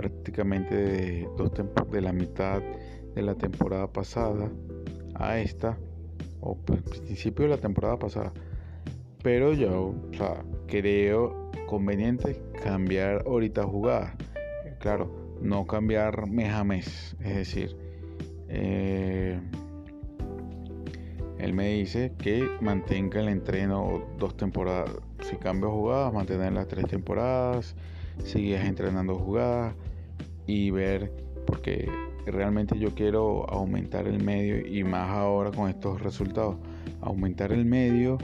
prácticamente 0.09 0.75
de, 0.75 1.29
dos 1.35 1.51
de 1.89 2.01
la 2.01 2.13
mitad 2.13 2.61
de 3.15 3.21
la 3.23 3.33
temporada 3.33 3.91
pasada 3.91 4.51
a 5.15 5.39
esta, 5.39 5.79
o 6.41 6.55
pues, 6.57 6.81
principio 6.83 7.45
de 7.45 7.51
la 7.51 7.57
temporada 7.57 7.97
pasada. 7.97 8.31
Pero 9.23 9.53
yo 9.53 9.95
creo 10.67 11.49
conveniente 11.65 12.39
cambiar 12.63 13.23
ahorita 13.25 13.63
jugadas. 13.63 14.13
Claro, 14.79 15.09
no 15.41 15.65
cambiar 15.65 16.29
mes 16.29 16.53
a 16.53 16.63
mes. 16.63 17.15
Es 17.21 17.35
decir, 17.35 17.75
eh, 18.47 19.39
él 21.39 21.53
me 21.53 21.69
dice 21.69 22.13
que 22.19 22.47
mantenga 22.61 23.21
el 23.21 23.29
entreno 23.29 24.03
dos 24.19 24.37
temporadas. 24.37 24.91
Si 25.21 25.35
cambio 25.37 25.71
jugadas, 25.71 26.13
mantener 26.13 26.53
las 26.53 26.67
tres 26.67 26.85
temporadas, 26.85 27.75
seguir 28.23 28.57
entrenando 28.57 29.15
jugadas 29.15 29.73
y 30.47 30.71
ver, 30.71 31.11
porque 31.45 31.89
realmente 32.25 32.77
yo 32.77 32.93
quiero 32.93 33.49
aumentar 33.49 34.07
el 34.07 34.23
medio 34.23 34.65
y 34.65 34.83
más 34.83 35.09
ahora 35.11 35.51
con 35.51 35.69
estos 35.69 36.01
resultados. 36.01 36.57
Aumentar 37.01 37.51
el 37.51 37.65
medio, 37.65 38.17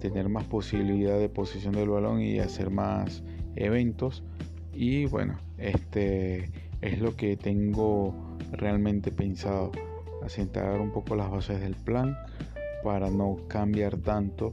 tener 0.00 0.28
más 0.28 0.44
posibilidad 0.44 1.18
de 1.18 1.28
posición 1.28 1.74
del 1.74 1.88
balón 1.88 2.20
y 2.20 2.38
hacer 2.38 2.70
más 2.70 3.22
eventos. 3.56 4.22
Y 4.74 5.06
bueno, 5.06 5.38
este 5.58 6.50
es 6.80 7.00
lo 7.00 7.16
que 7.16 7.36
tengo 7.36 8.14
realmente 8.50 9.10
pensado 9.10 9.70
asentar 10.24 10.80
un 10.80 10.90
poco 10.90 11.16
las 11.16 11.30
bases 11.30 11.60
del 11.60 11.74
plan 11.74 12.16
para 12.82 13.10
no 13.10 13.36
cambiar 13.48 13.96
tanto 13.98 14.52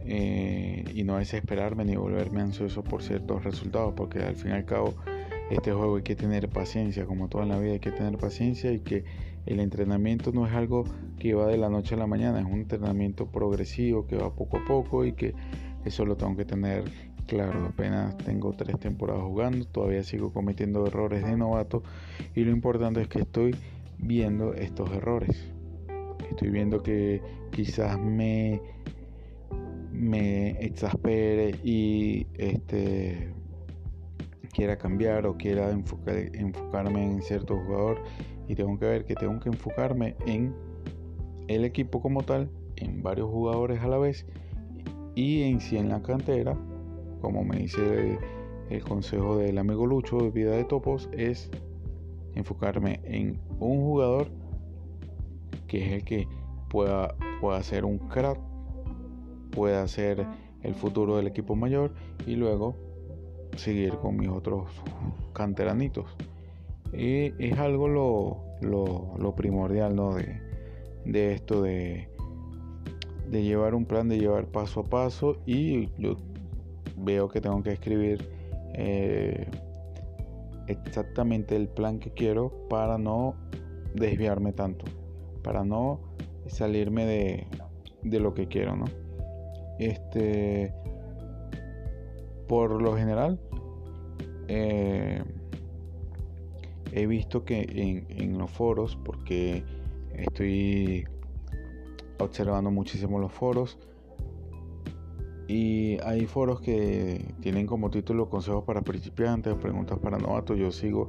eh, 0.00 0.84
y 0.94 1.04
no 1.04 1.18
desesperarme 1.18 1.84
ni 1.84 1.96
volverme 1.96 2.40
ansioso 2.40 2.82
por 2.82 3.02
ciertos 3.02 3.44
resultados 3.44 3.92
porque 3.94 4.20
al 4.20 4.36
fin 4.36 4.52
y 4.52 4.54
al 4.54 4.64
cabo 4.64 4.94
este 5.50 5.72
juego 5.72 5.96
hay 5.96 6.02
que 6.02 6.16
tener 6.16 6.48
paciencia 6.48 7.06
como 7.06 7.28
toda 7.28 7.46
la 7.46 7.58
vida 7.58 7.72
hay 7.72 7.80
que 7.80 7.92
tener 7.92 8.18
paciencia 8.18 8.72
y 8.72 8.80
que 8.80 9.04
el 9.46 9.60
entrenamiento 9.60 10.32
no 10.32 10.46
es 10.46 10.52
algo 10.52 10.84
que 11.18 11.34
va 11.34 11.46
de 11.46 11.56
la 11.56 11.68
noche 11.68 11.94
a 11.94 11.98
la 11.98 12.06
mañana 12.06 12.40
es 12.40 12.46
un 12.46 12.60
entrenamiento 12.60 13.26
progresivo 13.26 14.06
que 14.06 14.16
va 14.16 14.34
poco 14.34 14.58
a 14.58 14.64
poco 14.64 15.04
y 15.04 15.12
que 15.12 15.34
eso 15.84 16.04
lo 16.04 16.16
tengo 16.16 16.36
que 16.36 16.44
tener 16.44 16.84
claro 17.26 17.66
apenas 17.66 18.16
tengo 18.18 18.52
tres 18.52 18.78
temporadas 18.78 19.22
jugando 19.22 19.64
todavía 19.66 20.02
sigo 20.02 20.32
cometiendo 20.32 20.86
errores 20.86 21.24
de 21.24 21.36
novato 21.36 21.82
y 22.34 22.44
lo 22.44 22.50
importante 22.50 23.00
es 23.00 23.08
que 23.08 23.20
estoy 23.20 23.54
viendo 23.98 24.54
estos 24.54 24.90
errores. 24.92 25.52
Estoy 26.30 26.50
viendo 26.50 26.82
que 26.82 27.20
quizás 27.50 27.98
me, 27.98 28.60
me 29.92 30.50
exaspere 30.64 31.56
y 31.64 32.26
este 32.34 33.32
quiera 34.52 34.76
cambiar 34.76 35.26
o 35.26 35.36
quiera 35.36 35.70
enfocarme 35.70 37.04
en 37.04 37.22
cierto 37.22 37.56
jugador 37.56 38.02
y 38.48 38.54
tengo 38.54 38.78
que 38.78 38.86
ver 38.86 39.04
que 39.04 39.14
tengo 39.14 39.38
que 39.40 39.48
enfocarme 39.50 40.16
en 40.26 40.54
el 41.48 41.64
equipo 41.64 42.00
como 42.00 42.22
tal, 42.22 42.50
en 42.76 43.02
varios 43.02 43.30
jugadores 43.30 43.80
a 43.82 43.88
la 43.88 43.98
vez 43.98 44.26
y 45.14 45.42
en 45.42 45.60
si 45.60 45.76
en 45.76 45.88
la 45.88 46.02
cantera, 46.02 46.56
como 47.20 47.44
me 47.44 47.58
dice 47.58 48.18
el 48.70 48.84
consejo 48.84 49.36
del 49.38 49.58
amigo 49.58 49.86
Lucho 49.86 50.18
de 50.18 50.30
Vida 50.30 50.52
de 50.52 50.64
Topos, 50.64 51.08
es 51.12 51.50
enfocarme 52.34 53.00
en 53.04 53.40
un 53.58 53.80
jugador 53.80 54.28
que 55.66 55.84
es 55.84 55.92
el 55.92 56.04
que 56.04 56.28
pueda, 56.68 57.14
pueda 57.40 57.62
ser 57.62 57.84
un 57.84 57.98
crack, 57.98 58.38
pueda 59.50 59.86
ser 59.88 60.26
el 60.62 60.74
futuro 60.74 61.16
del 61.16 61.26
equipo 61.26 61.56
mayor 61.56 61.94
y 62.26 62.36
luego 62.36 62.76
seguir 63.56 63.94
con 63.94 64.16
mis 64.16 64.28
otros 64.28 64.68
canteranitos. 65.32 66.06
Y 66.92 67.32
es 67.42 67.58
algo 67.58 67.88
lo, 67.88 68.38
lo, 68.60 69.34
primordial 69.34 69.94
¿no? 69.94 70.14
de, 70.14 70.40
de 71.04 71.32
esto 71.32 71.62
de, 71.62 72.08
de 73.30 73.42
llevar 73.42 73.74
un 73.74 73.84
plan, 73.84 74.08
de 74.08 74.18
llevar 74.18 74.46
paso 74.46 74.80
a 74.80 74.84
paso 74.84 75.36
y 75.44 75.90
yo 75.98 76.16
veo 76.96 77.28
que 77.28 77.40
tengo 77.40 77.62
que 77.62 77.72
escribir 77.72 78.28
eh, 78.74 79.46
exactamente 80.66 81.56
el 81.56 81.68
plan 81.68 81.98
que 81.98 82.10
quiero 82.10 82.68
para 82.68 82.98
no 82.98 83.34
desviarme 83.94 84.52
tanto, 84.52 84.84
para 85.42 85.64
no 85.64 86.00
salirme 86.46 87.04
de, 87.04 87.46
de 88.02 88.20
lo 88.20 88.34
que 88.34 88.48
quiero, 88.48 88.76
¿no? 88.76 88.86
Este, 89.78 90.72
por 92.48 92.80
lo 92.82 92.96
general, 92.96 93.38
eh, 94.48 95.22
he 96.92 97.06
visto 97.06 97.44
que 97.44 97.60
en, 97.60 98.06
en 98.08 98.38
los 98.38 98.50
foros, 98.50 98.96
porque 99.04 99.62
estoy 100.14 101.06
observando 102.18 102.70
muchísimo 102.70 103.18
los 103.18 103.32
foros, 103.32 103.78
y 105.48 105.98
hay 106.04 106.26
foros 106.26 106.60
que 106.60 107.24
tienen 107.40 107.66
como 107.66 107.90
título 107.90 108.28
consejos 108.28 108.64
para 108.64 108.82
principiantes, 108.82 109.54
preguntas 109.54 109.98
para 109.98 110.18
novatos. 110.18 110.58
Yo 110.58 110.70
sigo 110.70 111.08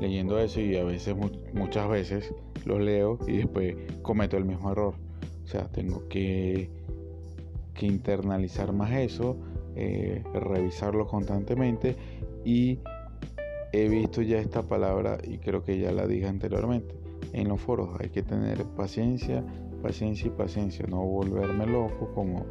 leyendo 0.00 0.38
eso 0.38 0.58
y 0.60 0.74
a 0.76 0.84
veces, 0.84 1.14
muchas 1.52 1.88
veces, 1.90 2.34
los 2.64 2.80
leo 2.80 3.18
y 3.26 3.36
después 3.36 3.76
cometo 4.00 4.38
el 4.38 4.46
mismo 4.46 4.72
error. 4.72 4.94
O 5.44 5.46
sea, 5.46 5.68
tengo 5.70 6.08
que, 6.08 6.70
que 7.74 7.84
internalizar 7.84 8.72
más 8.72 8.90
eso, 8.92 9.36
eh, 9.76 10.22
revisarlo 10.34 11.06
constantemente 11.06 11.96
y 12.44 12.78
he 13.72 13.88
visto 13.88 14.22
ya 14.22 14.38
esta 14.38 14.62
palabra 14.62 15.18
y 15.22 15.38
creo 15.38 15.64
que 15.64 15.78
ya 15.78 15.90
la 15.92 16.06
dije 16.06 16.26
anteriormente 16.26 16.94
en 17.32 17.48
los 17.48 17.60
foros. 17.60 17.90
Hay 17.98 18.10
que 18.10 18.22
tener 18.22 18.64
paciencia, 18.76 19.44
paciencia 19.82 20.28
y 20.28 20.30
paciencia, 20.30 20.86
no 20.88 21.02
volverme 21.02 21.66
loco 21.66 22.12
como 22.14 22.46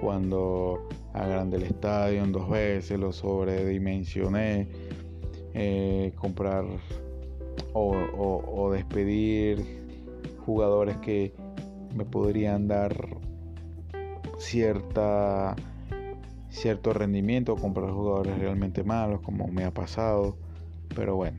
cuando 0.00 0.86
agrandé 1.14 1.56
el 1.56 1.62
estadio 1.64 2.22
en 2.22 2.32
dos 2.32 2.48
veces, 2.50 2.98
lo 2.98 3.12
sobredimensioné, 3.12 4.68
eh, 5.54 6.12
comprar 6.16 6.66
o, 7.72 8.70
despedir 8.72 9.64
jugadores 10.44 10.96
que 10.98 11.32
me 11.94 12.04
podrían 12.04 12.68
dar 12.68 12.94
cierta 14.38 15.56
cierto 16.56 16.92
rendimiento, 16.92 17.56
comprar 17.56 17.90
jugadores 17.90 18.38
realmente 18.38 18.82
malos, 18.82 19.20
como 19.20 19.46
me 19.48 19.64
ha 19.64 19.72
pasado. 19.72 20.36
Pero 20.94 21.16
bueno, 21.16 21.38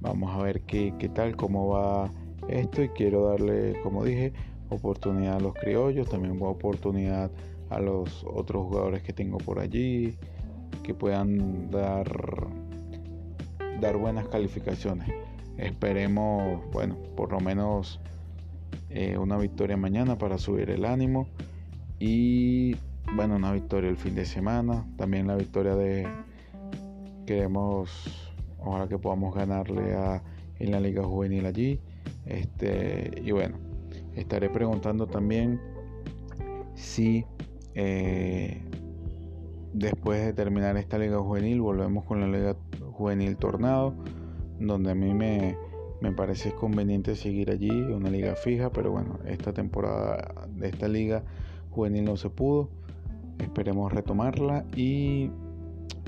vamos 0.00 0.34
a 0.34 0.42
ver 0.42 0.62
qué, 0.62 0.94
qué 0.98 1.08
tal, 1.08 1.36
cómo 1.36 1.68
va 1.68 2.10
esto. 2.48 2.82
Y 2.82 2.88
quiero 2.90 3.28
darle, 3.28 3.80
como 3.82 4.04
dije, 4.04 4.32
oportunidad 4.70 5.36
a 5.36 5.40
los 5.40 5.54
criollos, 5.54 6.08
también 6.08 6.38
oportunidad 6.40 7.30
a 7.70 7.80
los 7.80 8.24
otros 8.24 8.66
jugadores 8.66 9.02
que 9.02 9.12
tengo 9.12 9.38
por 9.38 9.58
allí, 9.58 10.16
que 10.82 10.94
puedan 10.94 11.70
dar, 11.70 12.06
dar 13.80 13.96
buenas 13.96 14.28
calificaciones. 14.28 15.08
Esperemos, 15.58 16.62
bueno, 16.72 16.96
por 17.16 17.32
lo 17.32 17.40
menos 17.40 18.00
eh, 18.90 19.18
una 19.18 19.36
victoria 19.36 19.76
mañana 19.76 20.16
para 20.16 20.38
subir 20.38 20.70
el 20.70 20.84
ánimo 20.84 21.28
y 21.98 22.76
bueno, 23.14 23.36
una 23.36 23.52
victoria 23.52 23.90
el 23.90 23.96
fin 23.96 24.14
de 24.14 24.24
semana, 24.24 24.86
también 24.96 25.26
la 25.26 25.36
victoria 25.36 25.74
de 25.74 26.08
queremos 27.26 28.32
ojalá 28.58 28.88
que 28.88 28.98
podamos 28.98 29.34
ganarle 29.34 29.94
a 29.94 30.22
en 30.58 30.72
la 30.72 30.80
liga 30.80 31.04
juvenil 31.04 31.46
allí. 31.46 31.80
Este, 32.26 33.22
y 33.24 33.30
bueno, 33.32 33.56
estaré 34.14 34.50
preguntando 34.50 35.06
también 35.06 35.60
si 36.74 37.24
eh, 37.74 38.62
después 39.72 40.24
de 40.24 40.32
terminar 40.32 40.76
esta 40.76 40.98
liga 40.98 41.18
juvenil 41.18 41.60
volvemos 41.60 42.04
con 42.04 42.20
la 42.20 42.26
liga 42.26 42.56
juvenil 42.92 43.36
tornado, 43.36 43.94
donde 44.58 44.90
a 44.90 44.94
mí 44.94 45.14
me, 45.14 45.56
me 46.00 46.12
parece 46.12 46.52
conveniente 46.52 47.14
seguir 47.14 47.50
allí, 47.50 47.70
una 47.70 48.10
liga 48.10 48.34
fija, 48.34 48.70
pero 48.70 48.90
bueno, 48.90 49.18
esta 49.26 49.52
temporada 49.52 50.46
de 50.48 50.68
esta 50.68 50.88
liga 50.88 51.22
juvenil 51.70 52.04
no 52.04 52.16
se 52.16 52.30
pudo. 52.30 52.70
Esperemos 53.38 53.92
retomarla 53.92 54.64
y 54.74 55.30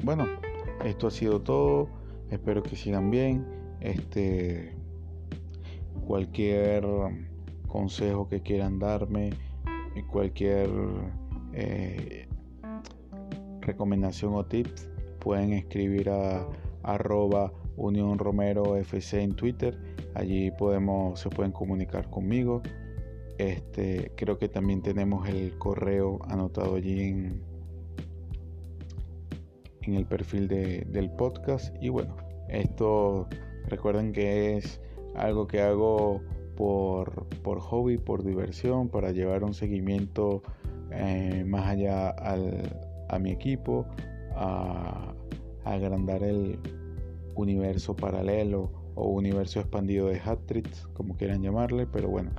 bueno, 0.03 0.27
esto 0.85 1.07
ha 1.07 1.11
sido 1.11 1.41
todo. 1.41 1.89
Espero 2.31 2.63
que 2.63 2.77
sigan 2.77 3.11
bien. 3.11 3.47
Este 3.81 4.75
cualquier 6.07 6.85
consejo 7.67 8.29
que 8.29 8.41
quieran 8.41 8.79
darme, 8.79 9.31
cualquier 10.11 10.69
eh, 11.53 12.27
recomendación 13.61 14.35
o 14.35 14.45
tips, 14.45 14.89
pueden 15.21 15.53
escribir 15.53 16.11
a 16.11 16.47
arroba 16.83 17.53
Unión 17.77 18.19
Romero 18.19 18.77
FC 18.77 19.23
en 19.23 19.35
Twitter. 19.35 19.79
Allí 20.15 20.51
podemos, 20.51 21.21
se 21.21 21.31
pueden 21.31 21.53
comunicar 21.53 22.11
conmigo. 22.11 22.63
Este, 23.41 24.13
creo 24.17 24.37
que 24.37 24.51
también 24.51 24.83
tenemos 24.83 25.27
el 25.27 25.57
correo 25.57 26.19
anotado 26.29 26.75
allí 26.75 27.01
en, 27.01 27.41
el 29.81 30.05
perfil 30.05 30.47
del 30.47 31.11
podcast. 31.13 31.75
Y 31.81 31.89
bueno, 31.89 32.19
esto 32.51 33.29
recuerden 33.67 34.13
que 34.13 34.59
es 34.59 34.83
algo 35.15 35.47
que 35.47 35.63
hago 35.63 36.21
por, 36.55 37.29
por 37.43 37.61
hobby, 37.61 37.97
por 37.97 38.25
diversión, 38.25 38.91
para 38.91 39.11
llevar 39.11 39.43
un 39.43 39.55
seguimiento 39.55 40.43
eh, 40.91 41.43
más 41.47 41.67
allá 41.67 42.11
a 42.11 43.19
mi 43.19 43.31
equipo, 43.31 43.87
a, 44.37 45.15
agrandar 45.65 46.23
el 46.23 46.59
universo 47.37 47.97
paralelo 47.97 48.71
o 48.97 49.09
universo 49.09 49.61
expandido 49.61 50.09
de 50.09 50.21
hat 50.21 50.41
como 50.93 51.17
quieran 51.17 51.43
llamarle, 51.43 51.87
pero 51.87 52.11
bueno, 52.11 52.33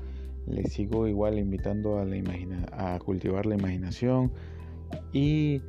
les 0.48 0.72
sigo 0.74 1.08
igual 1.08 1.38
invitando 1.40 2.00
a, 2.00 2.06
la 2.06 2.18
a 2.72 3.00
cultivar 3.00 3.46
la 3.46 3.56
imaginación 3.56 4.32
y 5.14 5.62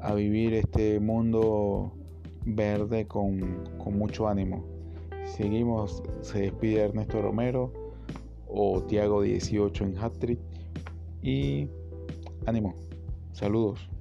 a 0.00 0.14
vivir 0.14 0.54
este 0.54 1.00
mundo 1.00 1.92
verde 2.44 3.06
con, 3.06 3.64
con 3.78 3.98
mucho 3.98 4.28
ánimo. 4.28 4.64
Seguimos, 5.24 6.02
se 6.20 6.40
despide 6.40 6.82
Ernesto 6.82 7.22
Romero 7.22 7.72
o 8.46 8.82
Tiago 8.82 9.22
18 9.22 9.84
en 9.84 9.98
hat 9.98 10.12
y 11.22 11.68
ánimo, 12.46 12.74
saludos. 13.32 13.93